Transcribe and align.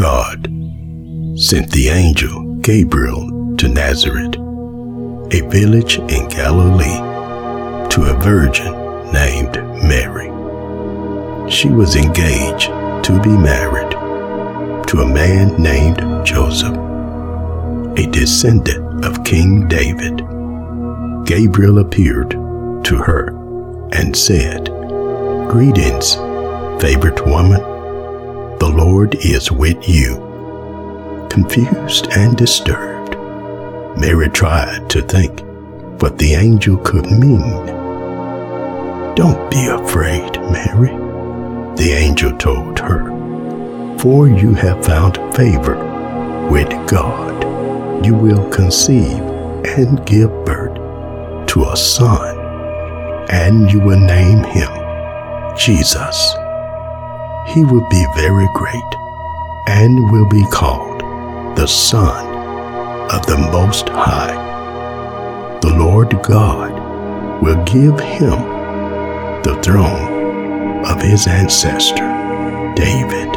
God 0.00 0.46
sent 1.36 1.70
the 1.72 1.90
angel 1.92 2.54
Gabriel 2.62 3.54
to 3.58 3.68
Nazareth, 3.68 4.34
a 5.30 5.46
village 5.50 5.98
in 5.98 6.26
Galilee, 6.30 6.96
to 7.90 8.04
a 8.04 8.18
virgin 8.22 8.72
named 9.12 9.56
Mary. 9.84 10.30
She 11.50 11.68
was 11.68 11.96
engaged 11.96 12.68
to 13.04 13.20
be 13.22 13.28
married 13.28 13.90
to 14.88 15.02
a 15.02 15.06
man 15.06 15.62
named 15.62 15.98
Joseph, 16.24 16.78
a 17.98 18.10
descendant 18.10 19.04
of 19.04 19.22
King 19.22 19.68
David. 19.68 20.24
Gabriel 21.26 21.78
appeared 21.78 22.30
to 22.84 22.96
her 22.96 23.28
and 23.92 24.16
said, 24.16 24.64
Greetings, 25.50 26.14
favored 26.80 27.20
woman. 27.26 27.69
The 28.60 28.68
Lord 28.68 29.14
is 29.24 29.50
with 29.50 29.88
you. 29.88 30.16
Confused 31.30 32.08
and 32.10 32.36
disturbed, 32.36 33.16
Mary 33.98 34.28
tried 34.28 34.90
to 34.90 35.00
think 35.00 35.40
what 36.02 36.18
the 36.18 36.34
angel 36.34 36.76
could 36.76 37.10
mean. 37.10 37.64
Don't 39.14 39.50
be 39.50 39.66
afraid, 39.66 40.38
Mary, 40.52 40.90
the 41.76 41.94
angel 41.96 42.36
told 42.36 42.78
her, 42.80 43.08
for 43.98 44.28
you 44.28 44.52
have 44.52 44.84
found 44.84 45.16
favor 45.34 45.78
with 46.50 46.68
God. 46.86 48.04
You 48.04 48.14
will 48.14 48.46
conceive 48.50 49.22
and 49.64 50.04
give 50.04 50.30
birth 50.44 50.76
to 51.48 51.64
a 51.64 51.76
son, 51.78 52.38
and 53.30 53.72
you 53.72 53.80
will 53.80 53.98
name 53.98 54.44
him 54.44 54.70
Jesus. 55.56 56.34
He 57.52 57.64
will 57.64 57.86
be 57.88 58.06
very 58.14 58.48
great 58.54 58.94
and 59.66 60.10
will 60.12 60.28
be 60.28 60.44
called 60.52 61.00
the 61.56 61.66
Son 61.66 62.24
of 63.10 63.26
the 63.26 63.36
Most 63.38 63.88
High. 63.88 64.36
The 65.60 65.74
Lord 65.74 66.10
God 66.22 66.72
will 67.42 67.62
give 67.64 67.98
him 67.98 68.38
the 69.42 69.58
throne 69.64 70.84
of 70.86 71.02
his 71.02 71.26
ancestor 71.26 72.08
David, 72.76 73.36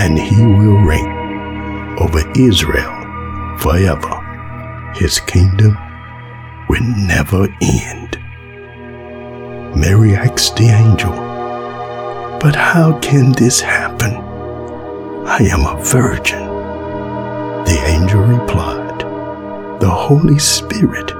and 0.00 0.18
he 0.18 0.42
will 0.42 0.78
reign 0.82 1.98
over 1.98 2.20
Israel 2.36 3.58
forever. 3.58 4.92
His 4.96 5.20
kingdom 5.20 5.78
will 6.68 6.82
never 6.82 7.46
end. 7.62 8.18
Mary 9.76 10.16
asked 10.16 10.56
the 10.56 10.64
angel, 10.64 11.23
But 12.44 12.56
how 12.56 12.98
can 12.98 13.32
this 13.32 13.62
happen? 13.62 14.16
I 15.26 15.38
am 15.50 15.64
a 15.64 15.82
virgin. 15.82 16.44
The 17.64 17.82
angel 17.86 18.20
replied, 18.20 19.00
The 19.80 19.88
Holy 19.88 20.38
Spirit 20.38 21.16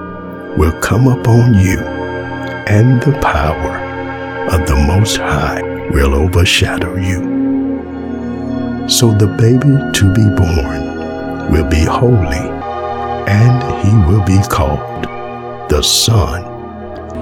will 0.58 0.78
come 0.82 1.06
upon 1.08 1.54
you, 1.54 1.78
and 2.68 3.00
the 3.00 3.18
power 3.22 3.78
of 4.52 4.68
the 4.68 4.76
Most 4.76 5.16
High 5.16 5.62
will 5.92 6.12
overshadow 6.12 6.94
you. 6.96 7.22
So 8.86 9.10
the 9.10 9.28
baby 9.28 9.78
to 9.94 10.12
be 10.12 10.28
born 10.36 11.50
will 11.50 11.70
be 11.70 11.84
holy, 11.84 12.50
and 13.26 13.62
he 13.82 13.96
will 14.12 14.24
be 14.26 14.46
called 14.50 15.04
the 15.70 15.80
Son 15.80 16.44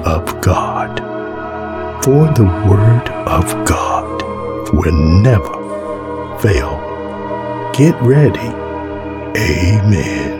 of 0.05 0.41
God. 0.41 1.12
For 2.05 2.27
the 2.33 2.43
Word 2.69 3.09
of 3.29 3.45
God 3.65 4.21
will 4.75 5.21
never 5.23 5.55
fail. 6.41 6.81
Get 7.75 7.95
ready. 8.03 8.51
Amen. 9.39 10.32